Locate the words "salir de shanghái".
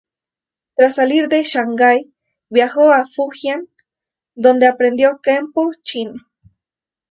0.95-2.11